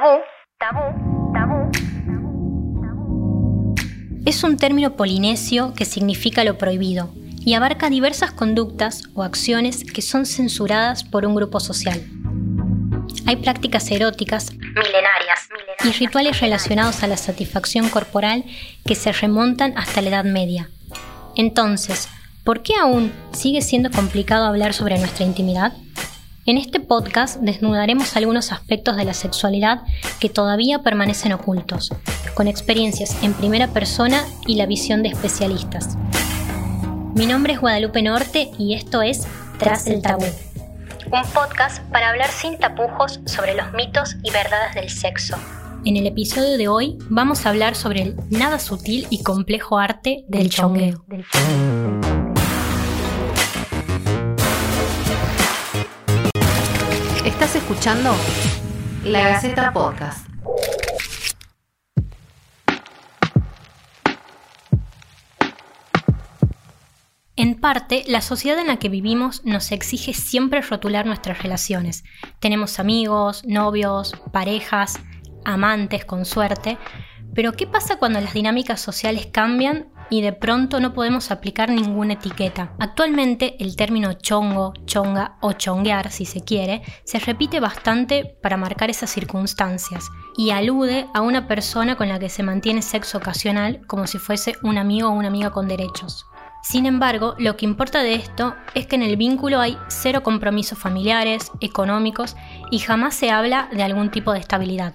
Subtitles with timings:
[0.00, 0.22] Tabú,
[0.58, 1.70] tabú, tabú.
[4.24, 7.12] Es un término polinesio que significa lo prohibido
[7.44, 12.00] y abarca diversas conductas o acciones que son censuradas por un grupo social.
[13.26, 15.48] Hay prácticas eróticas milenarias,
[15.84, 18.44] y rituales relacionados a la satisfacción corporal
[18.86, 20.70] que se remontan hasta la Edad Media.
[21.36, 22.08] Entonces,
[22.42, 25.74] ¿por qué aún sigue siendo complicado hablar sobre nuestra intimidad?
[26.46, 29.82] En este podcast desnudaremos algunos aspectos de la sexualidad
[30.20, 31.92] que todavía permanecen ocultos,
[32.34, 35.98] con experiencias en primera persona y la visión de especialistas.
[37.14, 39.26] Mi nombre es Guadalupe Norte y esto es
[39.58, 40.24] Tras el Tabú,
[41.12, 45.36] un podcast para hablar sin tapujos sobre los mitos y verdades del sexo.
[45.84, 50.24] En el episodio de hoy vamos a hablar sobre el nada sutil y complejo arte
[50.28, 51.04] del chongueo.
[51.10, 52.09] Estás
[57.70, 58.12] escuchando
[59.04, 60.26] La Gaceta Podcast.
[67.36, 72.02] En parte, la sociedad en la que vivimos nos exige siempre rotular nuestras relaciones.
[72.40, 74.98] Tenemos amigos, novios, parejas,
[75.44, 76.76] amantes con suerte,
[77.36, 82.14] pero ¿qué pasa cuando las dinámicas sociales cambian y de pronto no podemos aplicar ninguna
[82.14, 82.72] etiqueta.
[82.78, 88.90] Actualmente el término chongo, chonga o chonguear, si se quiere, se repite bastante para marcar
[88.90, 94.06] esas circunstancias y alude a una persona con la que se mantiene sexo ocasional como
[94.06, 96.26] si fuese un amigo o una amiga con derechos.
[96.62, 100.78] Sin embargo, lo que importa de esto es que en el vínculo hay cero compromisos
[100.78, 102.36] familiares, económicos
[102.70, 104.94] y jamás se habla de algún tipo de estabilidad.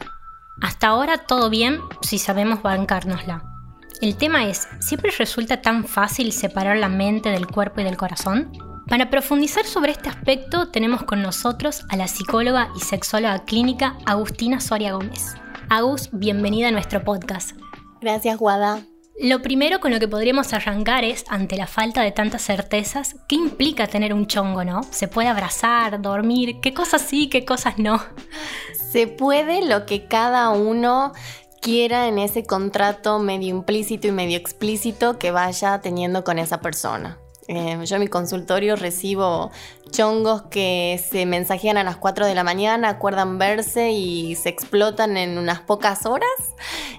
[0.61, 3.54] Hasta ahora todo bien si sabemos bancárnosla.
[4.01, 8.51] El tema es, ¿siempre resulta tan fácil separar la mente del cuerpo y del corazón?
[8.89, 14.59] Para profundizar sobre este aspecto tenemos con nosotros a la psicóloga y sexóloga clínica Agustina
[14.59, 15.35] Soria Gómez.
[15.69, 17.51] Agus, bienvenida a nuestro podcast.
[18.01, 18.85] Gracias, Guada.
[19.17, 23.35] Lo primero con lo que podríamos arrancar es, ante la falta de tantas certezas, ¿qué
[23.35, 24.83] implica tener un chongo, no?
[24.91, 26.59] ¿Se puede abrazar, dormir?
[26.61, 28.03] ¿Qué cosas sí, qué cosas no?
[28.91, 31.13] Se puede lo que cada uno
[31.65, 37.17] quiera en ese contrato medio implícito y medio explícito que vaya teniendo con esa persona.
[37.47, 39.49] Eh, yo en mi consultorio recibo
[39.89, 45.17] chongos que se mensajean a las 4 de la mañana, acuerdan verse y se explotan
[45.17, 46.29] en unas pocas horas.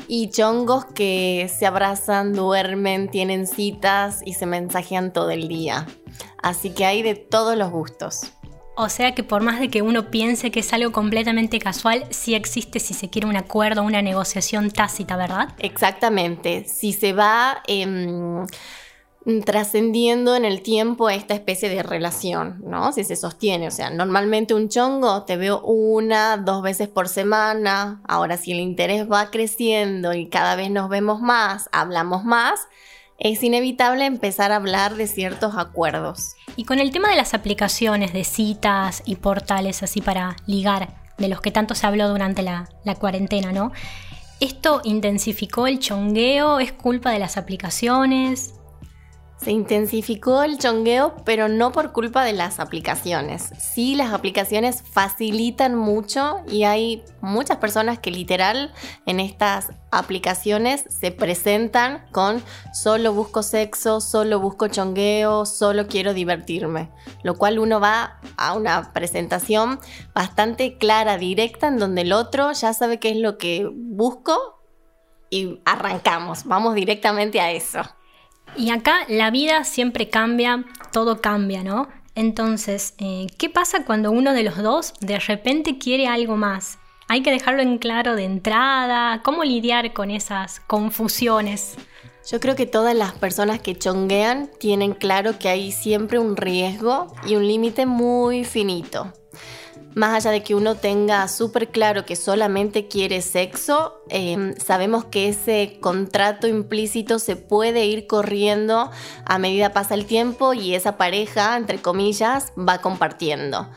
[0.09, 5.87] Y chongos que se abrazan, duermen, tienen citas y se mensajean todo el día.
[6.43, 8.33] Así que hay de todos los gustos.
[8.79, 12.35] O sea que por más de que uno piense que es algo completamente casual, sí
[12.35, 15.49] existe si se quiere un acuerdo, una negociación tácita, ¿verdad?
[15.59, 16.67] Exactamente.
[16.69, 18.45] Si se va em,
[19.47, 22.93] trascendiendo en el tiempo esta especie de relación, ¿no?
[22.93, 23.67] Si se sostiene.
[23.67, 28.03] O sea, normalmente un chongo te veo una, dos veces por semana.
[28.07, 32.61] Ahora, si el interés va creciendo y cada vez nos vemos más, hablamos más,
[33.19, 36.37] es inevitable empezar a hablar de ciertos acuerdos.
[36.57, 41.29] Y con el tema de las aplicaciones de citas y portales así para ligar, de
[41.29, 42.69] los que tanto se habló durante la,
[42.99, 43.73] cuarentena, ¿no?
[44.41, 46.59] ¿Esto intensificó el chongueo?
[46.61, 48.56] ¿Es culpa de las aplicaciones?
[49.41, 53.53] Se intensificó el chongueo, pero no por culpa de las aplicaciones.
[53.59, 58.73] Sí, las aplicaciones facilitan mucho y hay muchas personas que literal
[59.05, 62.43] en estas aplicaciones se presentan con
[62.73, 66.91] solo busco sexo, solo busco chongueo, solo quiero divertirme.
[67.23, 69.79] Lo cual uno va a una presentación
[70.15, 74.57] bastante clara, directa, en donde el otro ya sabe qué es lo que busco
[75.31, 77.81] y arrancamos, vamos directamente a eso.
[78.57, 81.89] Y acá la vida siempre cambia, todo cambia, ¿no?
[82.15, 86.79] Entonces, eh, ¿qué pasa cuando uno de los dos de repente quiere algo más?
[87.09, 91.77] Hay que dejarlo en claro de entrada, ¿cómo lidiar con esas confusiones?
[92.31, 97.15] Yo creo que todas las personas que chonguean tienen claro que hay siempre un riesgo
[97.27, 99.13] y un límite muy finito
[99.97, 105.31] más allá de que uno tenga súper claro que solamente quiere sexo, em, sabemos que
[105.31, 108.91] ese contrato implícito se puede ir corriendo
[109.25, 113.71] a medida pasa el tiempo y esa pareja, entre comillas, va compartiendo.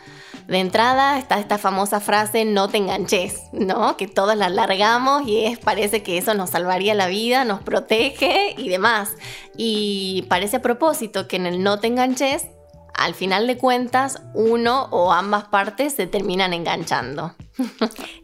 [0.50, 3.96] De entrada está esta famosa frase no te enganches, ¿no?
[3.96, 8.56] Que todas la largamos y es, parece que eso nos salvaría la vida, nos protege
[8.58, 9.12] y demás.
[9.56, 12.48] Y parece a propósito que en el no te enganches
[13.00, 17.34] al final de cuentas, uno o ambas partes se terminan enganchando.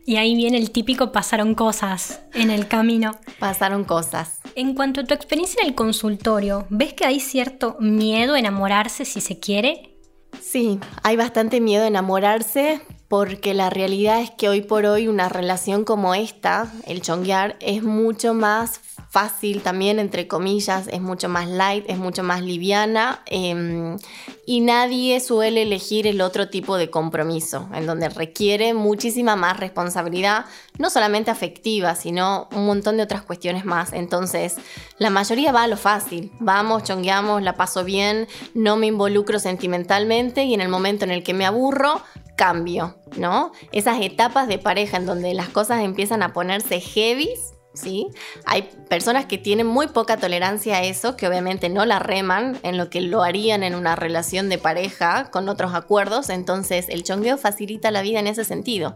[0.06, 3.16] y ahí viene el típico pasaron cosas en el camino.
[3.40, 4.40] Pasaron cosas.
[4.56, 9.06] En cuanto a tu experiencia en el consultorio, ¿ves que hay cierto miedo a enamorarse
[9.06, 9.98] si se quiere?
[10.42, 15.30] Sí, hay bastante miedo a enamorarse porque la realidad es que hoy por hoy una
[15.30, 21.48] relación como esta, el chonguear, es mucho más fácil también, entre comillas, es mucho más
[21.48, 23.98] light, es mucho más liviana em,
[24.46, 30.46] y nadie suele elegir el otro tipo de compromiso, en donde requiere muchísima más responsabilidad,
[30.78, 33.94] no solamente afectiva, sino un montón de otras cuestiones más.
[33.94, 34.56] Entonces,
[34.98, 40.44] la mayoría va a lo fácil, vamos, chongueamos, la paso bien, no me involucro sentimentalmente
[40.44, 42.02] y en el momento en el que me aburro,
[42.36, 43.52] cambio, ¿no?
[43.72, 48.08] Esas etapas de pareja en donde las cosas empiezan a ponerse heavies ¿sí?
[48.46, 52.78] Hay personas que tienen muy poca tolerancia a eso, que obviamente no la reman en
[52.78, 57.38] lo que lo harían en una relación de pareja con otros acuerdos, entonces el chongueo
[57.38, 58.96] facilita la vida en ese sentido.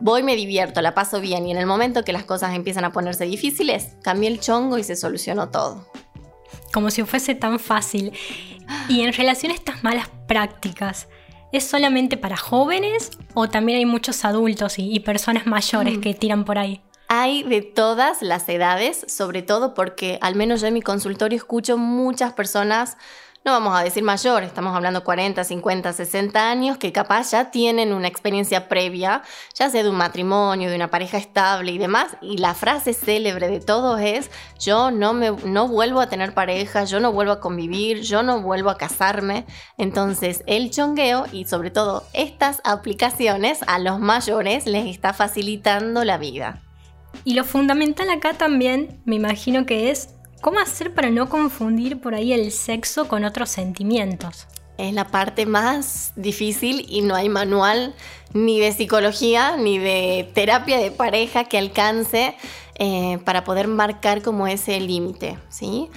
[0.00, 2.92] Voy, me divierto, la paso bien y en el momento que las cosas empiezan a
[2.92, 5.86] ponerse difíciles, cambié el chongo y se solucionó todo.
[6.72, 8.12] Como si fuese tan fácil.
[8.88, 11.06] Y en relación a estas malas prácticas,
[11.54, 16.00] ¿Es solamente para jóvenes o también hay muchos adultos y, personas mayores mm.
[16.00, 16.80] que tiran por ahí?
[17.16, 21.78] Hay de todas las edades, sobre todo porque al menos yo en mi consultorio escucho
[21.78, 22.96] muchas personas,
[23.44, 27.92] no vamos a decir mayor, estamos hablando 40, 50, 60 años, que capaz ya tienen
[27.92, 29.22] una experiencia previa,
[29.54, 33.46] ya sea de un matrimonio, de una pareja estable y demás, y la frase célebre
[33.46, 34.28] de todos es,
[34.58, 38.40] yo no, me, no vuelvo a tener pareja, yo no vuelvo a convivir, yo no
[38.40, 39.46] vuelvo a casarme.
[39.78, 46.18] Entonces el chongueo y sobre todo estas aplicaciones a los mayores les está facilitando la
[46.18, 46.63] vida.
[47.24, 52.14] Y lo fundamental acá también, me imagino que es cómo hacer para no confundir por
[52.14, 54.46] ahí el sexo con otros sentimientos.
[54.76, 57.94] Es la parte más difícil y no hay manual
[58.32, 62.36] ni de psicología ni de terapia de pareja que alcance
[62.74, 65.88] eh, para poder marcar como ese límite, ¿sí?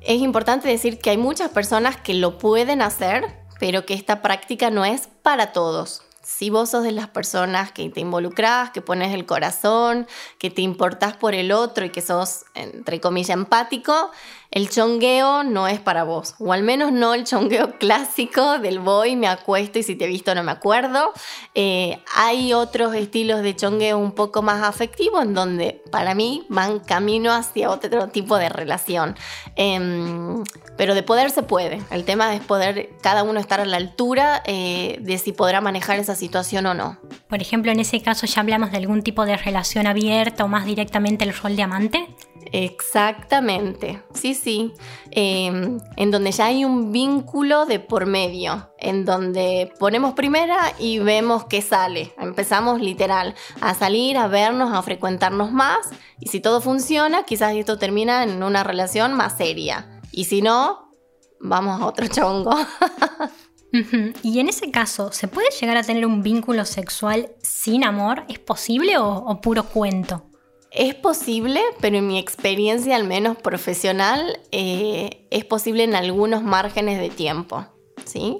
[0.00, 3.26] Es importante decir que hay muchas personas que lo pueden hacer,
[3.60, 7.88] pero que esta práctica no es para todos si vos sos de las personas que
[7.90, 10.06] te involucras, que pones el corazón,
[10.38, 14.10] que te importás por el otro y que sos, entre comillas, empático,
[14.54, 19.16] el chongueo no es para vos, o al menos no el chongueo clásico del voy,
[19.16, 21.12] me acuesto y si te he visto no me acuerdo.
[21.56, 26.78] Eh, hay otros estilos de chongueo un poco más afectivos en donde para mí van
[26.78, 29.16] camino hacia otro tipo de relación.
[29.56, 30.44] Em,
[30.76, 31.82] pero de poder se puede.
[31.90, 35.98] El tema es poder cada uno estar a la altura eh, de si podrá manejar
[35.98, 36.98] esa situación o no.
[37.28, 40.64] Por ejemplo, en ese caso ya hablamos de algún tipo de relación abierta o más
[40.64, 42.08] directamente el rol de amante.
[42.56, 44.74] Exactamente, sí, sí.
[45.10, 51.00] Em, en donde ya hay un vínculo de por medio, en donde ponemos primera y
[51.00, 52.14] vemos que sale.
[52.16, 55.78] Empezamos literal a salir, a vernos, a frecuentarnos más.
[56.20, 60.00] Y si todo funciona, quizás esto termina en una relación más seria.
[60.12, 60.92] Y si no,
[61.40, 62.54] vamos a otro chongo.
[64.22, 68.22] Y en ese caso, ¿se puede llegar a tener un vínculo sexual sin amor?
[68.28, 70.30] ¿Es posible o puro cuento?
[70.74, 76.98] Es posible, pero en mi experiencia, al menos profesional, eh, es posible en algunos márgenes
[76.98, 77.64] de tiempo.
[78.04, 78.38] ¿sí?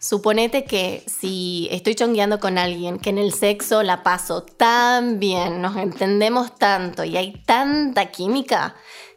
[0.00, 5.62] Suponete que si estoy chongueando con alguien que en el sexo la paso tan bien,
[5.62, 8.74] nos entendemos tanto y hay tanta química,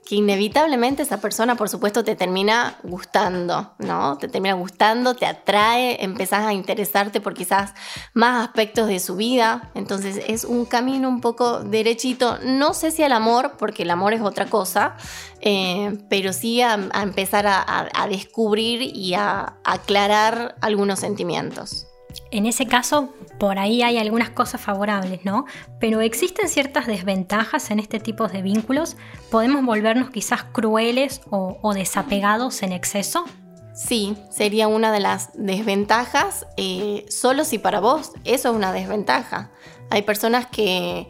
[0.10, 4.18] que inevitablemente esa persona, por supuesto, te termina gustando, ¿no?
[4.18, 7.76] Te termina gustando, te atrae, empezás a interesarte por quizás
[8.16, 9.70] más aspectos de su vida.
[9.76, 12.40] Entonces es un camino un poco derechito.
[12.44, 14.98] No sé si al amor, porque el amor es otra cosa,
[15.42, 16.74] eh, pero sí a,
[17.04, 21.89] empezar a descubrir y a aclarar algunos sentimientos.
[22.32, 25.46] En ese caso, por ahí hay algunas cosas favorables, ¿no?
[25.80, 28.98] Pero existen ciertas desventajas en este tipo de vínculos.
[29.32, 33.26] ¿Podemos volvernos quizás crueles o, desapegados en exceso?
[33.74, 39.52] Sí, sería una de las desventajas, eh, solo si para vos eso es una desventaja.
[39.90, 41.08] Hay personas que,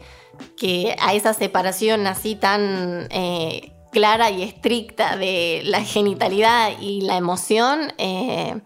[1.00, 7.92] a esa separación así tan eh, clara y estricta de la genitalidad y la emoción,
[7.98, 8.60] eh,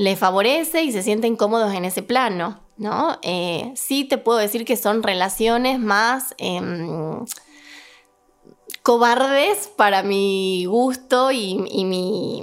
[0.00, 3.18] le favorece y se sienten cómodos en ese plano, ¿no?
[3.20, 7.26] Eh, sí te puedo decir que son relaciones más em,
[8.82, 12.42] cobardes para mi gusto y mi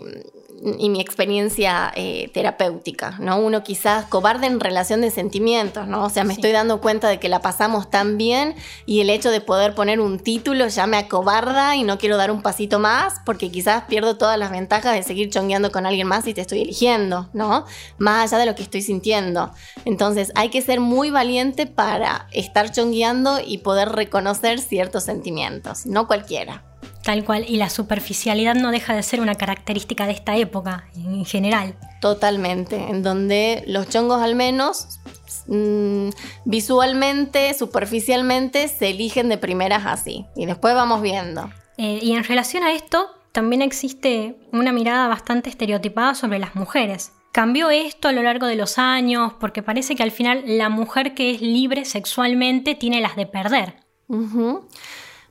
[0.62, 3.38] y mi experiencia eh, terapéutica, ¿no?
[3.40, 6.06] Uno quizás cobarde en relación de sentimientos, ¿no?
[6.06, 9.32] O sea, me estoy dando cuenta de que la pasamos tan bien y el hecho
[9.32, 13.22] de poder poner un título ya me acobarda y no quiero dar un pasito más
[13.26, 16.62] porque quizás pierdo todas las ventajas de seguir chongueando con alguien más y te estoy
[16.62, 17.66] eligiendo, ¿no?
[17.98, 19.52] Más allá de lo que estoy sintiendo.
[19.86, 26.08] Entonces, hay que ser muy valiente para estar chongueando y poder reconocer ciertos sentimientos, no
[26.08, 26.64] cualquiera.
[27.08, 31.24] Tal cual, y la superficialidad no deja de ser una característica de esta época en
[31.24, 31.74] general.
[32.02, 35.00] Totalmente, en donde los chongos al menos
[35.48, 36.10] mm,
[36.44, 40.26] visualmente, superficialmente, se eligen de primeras así.
[40.36, 41.50] Y después vamos viendo.
[41.78, 47.14] Eh, y en relación a esto, también existe una mirada bastante estereotipada sobre las mujeres.
[47.32, 51.14] Cambió esto a lo largo de los años porque parece que al final la mujer
[51.14, 53.76] que es libre sexualmente tiene las de perder.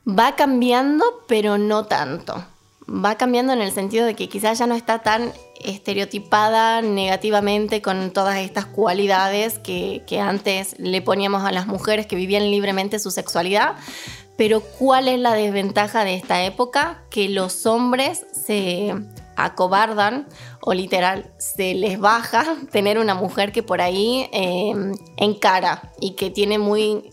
[0.07, 2.45] Va cambiando, pero no tanto.
[2.87, 8.11] Va cambiando en el sentido de que quizás ya no está tan estereotipada negativamente con
[8.11, 13.75] todas estas cualidades que, antes le poníamos a las mujeres que vivían libremente su sexualidad.
[14.37, 17.03] Pero ¿cuál es la desventaja de esta época?
[17.09, 18.93] Que los hombres se
[19.35, 20.27] acobardan
[20.61, 24.73] o literal se les baja tener una mujer que por ahí eh,
[25.17, 27.11] encara y que tiene muy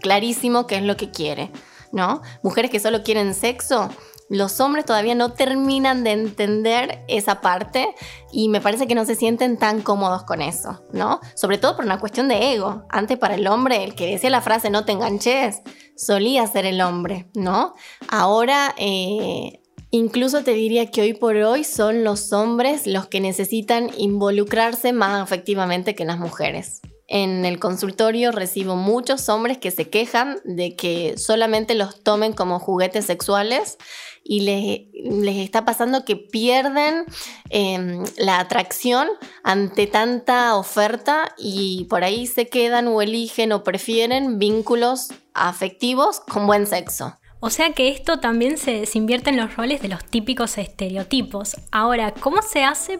[0.00, 1.50] clarísimo qué es lo que quiere.
[1.96, 2.22] ¿No?
[2.42, 3.88] Mujeres que solo quieren sexo,
[4.28, 7.94] los hombres todavía no terminan de entender esa parte
[8.32, 11.20] y me parece que no se sienten tan cómodos con eso, ¿no?
[11.34, 12.84] Sobre todo por una cuestión de ego.
[12.90, 15.62] Antes para el hombre, el que decía la frase no te enganches,
[15.96, 17.74] solía ser el hombre, ¿no?
[18.08, 23.90] Ahora, eh, incluso te diría que hoy por hoy son los hombres los que necesitan
[23.96, 26.82] involucrarse más efectivamente que las mujeres.
[27.08, 32.58] En el consultorio recibo muchos hombres que se quejan de que solamente los tomen como
[32.58, 33.78] juguetes sexuales
[34.24, 37.04] y les, está pasando que pierden
[37.50, 39.08] em, la atracción
[39.44, 46.48] ante tanta oferta y por ahí se quedan o eligen o prefieren vínculos afectivos con
[46.48, 47.16] buen sexo.
[47.38, 51.54] O sea que esto también se, se invierte en los roles de los típicos estereotipos.
[51.70, 52.98] Ahora, ¿cómo se hace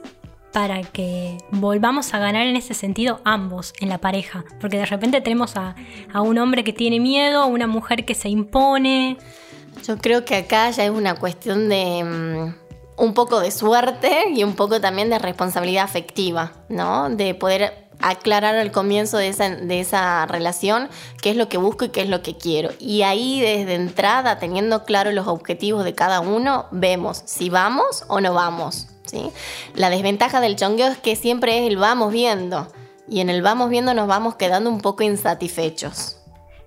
[0.52, 4.44] para que volvamos a ganar en ese sentido ambos en la pareja.
[4.60, 5.74] Porque de repente tenemos a,
[6.20, 9.18] un hombre que tiene miedo, a una mujer que se impone.
[9.86, 14.44] Yo creo que acá ya es una cuestión de mm, un poco de suerte y
[14.44, 17.10] un poco también de responsabilidad afectiva, ¿no?
[17.10, 20.88] De poder aclarar al comienzo de esa, de esa relación
[21.22, 22.70] qué es lo que busco y qué es lo que quiero.
[22.78, 28.20] Y ahí desde entrada, teniendo claro los objetivos de cada uno, vemos si vamos o
[28.20, 28.88] no vamos.
[29.74, 32.68] La desventaja del chongueo es que siempre es el vamos viendo
[33.08, 36.18] y en el vamos viendo nos vamos quedando un poco insatisfechos.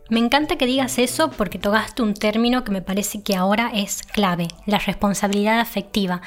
[0.10, 4.02] Me encanta que digas eso porque tocaste un término que me parece que ahora es
[4.02, 6.22] clave, la responsabilidad afectiva.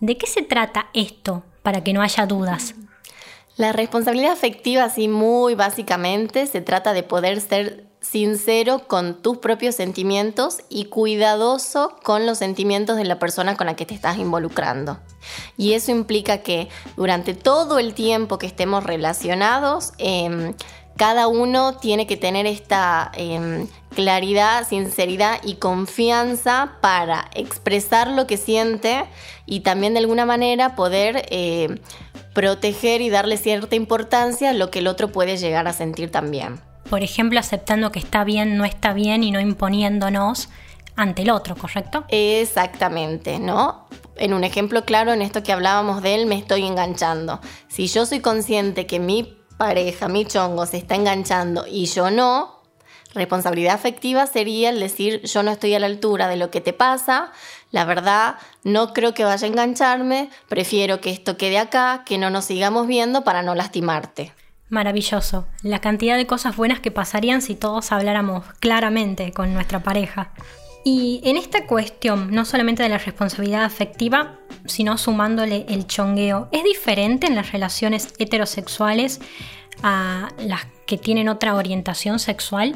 [0.00, 2.74] ¿De qué se trata esto para que no haya dudas?
[3.56, 9.74] La responsabilidad afectiva, así muy básicamente, se trata de poder ser sincero con tus propios
[9.74, 14.98] sentimientos y cuidadoso con los sentimientos de la persona con la que te estás involucrando.
[15.56, 20.54] Y eso implica que durante todo el tiempo que estemos relacionados, em,
[20.96, 28.36] cada uno tiene que tener esta em, claridad, sinceridad y confianza para expresar lo que
[28.36, 29.04] siente
[29.46, 31.80] y también de alguna manera poder eh,
[32.36, 36.60] proteger y darle cierta importancia a lo que el otro puede llegar a sentir también.
[36.90, 40.50] Por ejemplo, aceptando que está bien, no está bien y no imponiéndonos
[40.96, 42.04] ante el otro, ¿correcto?
[42.10, 43.88] Exactamente, ¿no?
[44.16, 47.40] En un ejemplo claro, en esto que hablábamos de él, me estoy enganchando.
[47.68, 52.60] Si yo soy consciente que mi pareja, mi chongo, se está enganchando y yo no,
[53.14, 56.74] responsabilidad afectiva sería el decir yo no estoy a la altura de lo que te
[56.74, 57.32] pasa,
[57.76, 62.30] la verdad no creo que vaya a engancharme, prefiero que esto quede acá, que no
[62.30, 64.32] nos sigamos viendo para no lastimarte.
[64.70, 70.32] Maravilloso, la cantidad de cosas buenas que pasarían si todos habláramos claramente con nuestra pareja.
[70.86, 76.64] Y en esta cuestión, no solamente de la responsabilidad afectiva, sino sumándole el chongueo, ¿es
[76.64, 79.20] diferente en las relaciones heterosexuales
[79.82, 82.74] a las que tienen otra orientación sexual?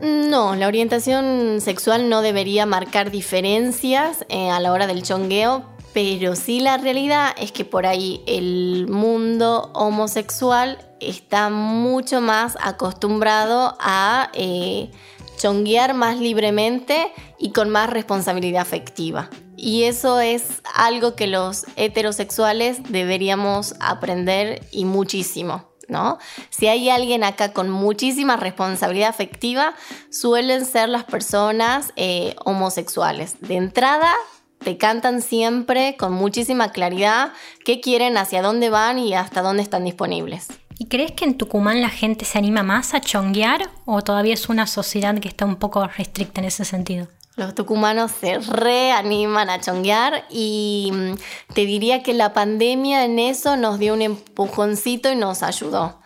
[0.00, 6.36] No, la orientación sexual no debería marcar diferencias eh, a la hora del chongueo, pero
[6.36, 14.30] sí la realidad es que por ahí el mundo homosexual está mucho más acostumbrado a...
[14.34, 14.90] Eh,
[15.36, 19.30] chonguear más libremente y con más responsabilidad afectiva.
[19.56, 25.75] Y eso es algo que los heterosexuales deberíamos aprender y muchísimo.
[25.88, 26.18] ¿No?
[26.50, 29.74] Si hay alguien acá con muchísima responsabilidad afectiva,
[30.10, 33.36] suelen ser las personas eh, homosexuales.
[33.40, 34.12] De entrada,
[34.58, 37.32] te cantan siempre con muchísima claridad
[37.64, 40.48] qué quieren, hacia dónde van y hasta dónde están disponibles.
[40.78, 44.48] ¿Y crees que en Tucumán la gente se anima más a chonguear o todavía es
[44.48, 47.08] una sociedad que está un poco restricta en ese sentido?
[47.36, 53.56] Los tucumanos se reaniman a chonguear y mm, te diría que la pandemia en eso
[53.56, 56.00] nos dio un empujoncito y nos ayudó.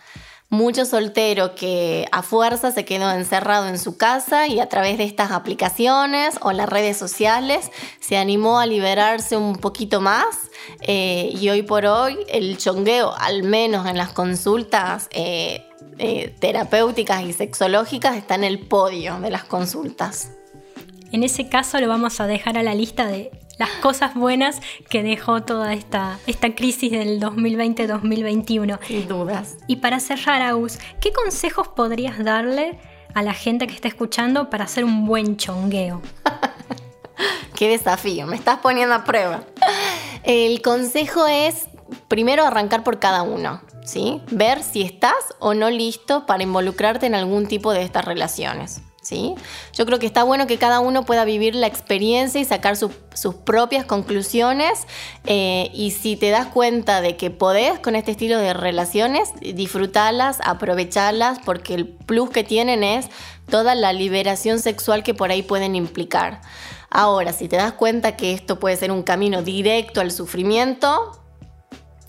[0.49, 5.05] mucho soltero que a fuerza se quedó encerrado en su casa y a través de
[5.05, 7.71] estas aplicaciones o las redes sociales
[8.01, 10.25] se animó a liberarse un poquito más
[10.81, 15.65] eh, y hoy por hoy el chongueo, al menos en las consultas eh,
[15.97, 20.31] eh, terapéuticas y sexológicas, está en el podio de las consultas.
[21.11, 25.03] En ese caso lo vamos a dejar a la lista de las cosas buenas que
[25.03, 28.79] dejó toda esta, esta crisis del 2020-2021.
[28.87, 29.57] Sin dudas.
[29.67, 32.79] Y para cerrar, Agus, ¿qué consejos podrías darle
[33.13, 36.01] a la gente que está escuchando para hacer un buen chongueo?
[37.55, 39.43] Qué desafío, me estás poniendo a prueba.
[40.23, 41.67] El consejo es
[42.07, 44.21] primero arrancar por cada uno, ¿sí?
[44.31, 48.81] Ver si estás o no listo para involucrarte en algún tipo de estas relaciones.
[49.01, 49.35] ¿Sí?
[49.73, 53.35] Yo creo que está bueno que cada uno pueda vivir la experiencia y sacar sus
[53.43, 54.87] propias conclusiones
[55.25, 60.39] eh, y si te das cuenta de que podés con este estilo de relaciones, disfrutalas,
[60.43, 63.07] aprovecharlas porque el plus que tienen es
[63.49, 66.41] toda la liberación sexual que por ahí pueden implicar.
[66.89, 71.21] Ahora, si te das cuenta que esto puede ser un camino directo al sufrimiento,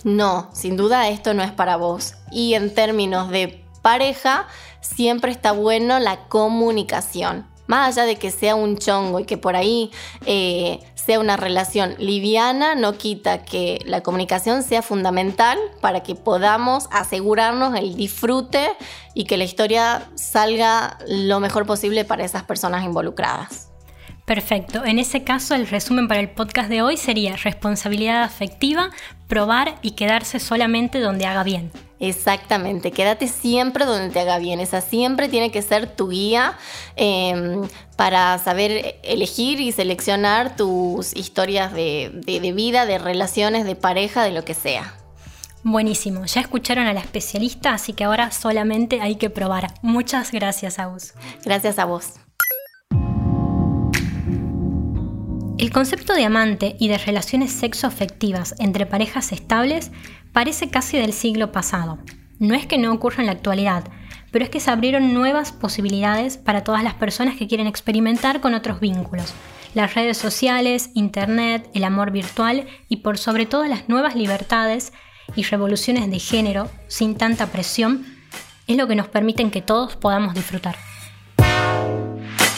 [0.05, 2.15] no, sin duda esto no es para vos.
[2.33, 4.47] Y en términos de pareja,
[4.81, 7.47] siempre está bueno la comunicación.
[7.67, 9.91] Más allá de que sea un chongo y que por ahí
[10.27, 16.89] eh, sea una relación liviana, no quita que la comunicación sea fundamental para que podamos
[16.91, 18.69] asegurarnos el disfrute
[19.15, 23.73] y que la historia salga lo mejor posible para esas personas involucradas.
[24.27, 24.85] Perfecto.
[24.85, 28.91] En ese caso, el resumen para el podcast de hoy sería responsabilidad afectiva,
[29.27, 31.73] probar y quedarse solamente donde haga bien.
[32.03, 34.59] Exactamente, quédate siempre donde te haga bien.
[34.59, 36.59] Esa siempre tiene que ser tu guía
[36.97, 37.63] em,
[37.95, 44.33] para saber elegir y seleccionar tus historias de, de vida, de relaciones, de pareja, de
[44.33, 44.97] lo que sea.
[45.63, 49.73] Buenísimo, ya escucharon a la especialista, así que ahora solamente hay que probar.
[49.81, 51.13] Muchas gracias, Agus.
[51.45, 52.15] Gracias a vos.
[55.57, 59.93] El concepto de amante y de relaciones sexoafectivas entre parejas estables
[60.33, 61.99] parece casi del siglo pasado.
[62.39, 63.85] No es que no ocurra en la actualidad,
[64.31, 68.55] pero es que se abrieron nuevas posibilidades para todas las personas que quieren experimentar con
[68.55, 69.35] otros vínculos.
[69.75, 74.93] Las redes sociales, Internet, el amor virtual y por sobre todo las nuevas libertades
[75.37, 78.05] y revoluciones de género sin tanta presión
[78.67, 80.77] es lo que nos permiten que todos podamos disfrutar.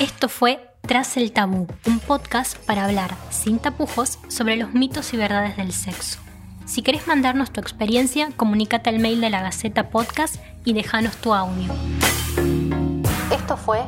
[0.01, 5.17] Esto fue tras el Tabú, un podcast para hablar sin tapujos sobre los mitos y
[5.17, 6.24] verdades del sexo.
[6.67, 11.35] Si querés mandarnos tu experiencia, comunícate al mail de la Gaceta Podcast y déjanos tu
[11.35, 11.73] audio.
[13.31, 13.83] Esto fue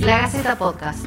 [0.00, 1.04] La Gaceta Podcast.